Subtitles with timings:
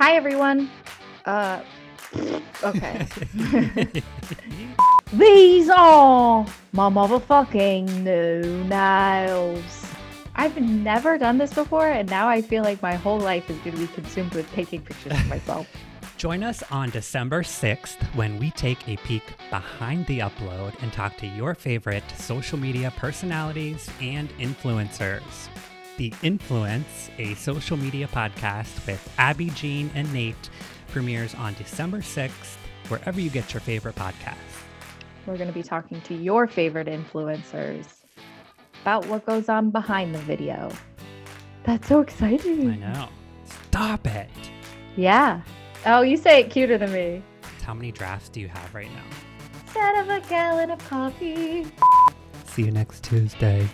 [0.00, 0.70] Hi, everyone.
[1.26, 1.60] Uh,
[2.64, 3.06] okay.
[5.12, 9.86] These are my motherfucking new nails.
[10.34, 13.72] I've never done this before, and now I feel like my whole life is going
[13.72, 15.68] to be consumed with taking pictures of myself.
[16.16, 21.18] Join us on December 6th when we take a peek behind the upload and talk
[21.18, 25.50] to your favorite social media personalities and influencers.
[26.00, 30.48] The Influence, a social media podcast with Abbie, Jean, and Nate,
[30.88, 32.56] premieres on December 6th,
[32.88, 34.64] wherever you get your favorite podcasts.
[35.26, 37.84] We're going to be talking to your favorite influencers
[38.80, 40.72] about what goes on behind the video.
[41.64, 42.70] That's so exciting.
[42.70, 43.10] I know.
[43.44, 44.30] Stop it.
[44.96, 45.42] Yeah.
[45.84, 47.22] Oh, you say it cuter than me.
[47.62, 49.04] How many drafts do you have right now?
[49.66, 51.66] Instead of a gallon of coffee.
[52.46, 53.68] See you next Tuesday.